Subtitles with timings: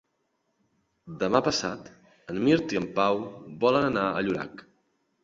[1.23, 1.91] Demà passat
[2.33, 3.21] en Mirt i en Pau
[3.65, 4.65] volen anar a Llorac.